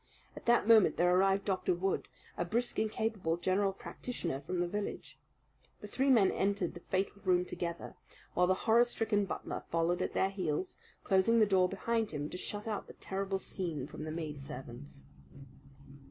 [0.35, 1.75] At that moment there arrived Dr.
[1.75, 5.19] Wood, a brisk and capable general practitioner from the village.
[5.81, 7.93] The three men entered the fatal room together,
[8.33, 12.37] while the horror stricken butler followed at their heels, closing the door behind him to
[12.39, 15.03] shut out the terrible scene from the maid servants.